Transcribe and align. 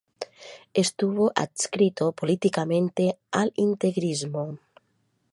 Estuvo 0.73 1.27
adscrito 1.35 2.11
políticamente 2.11 3.19
al 3.29 3.53
integrismo. 3.55 4.57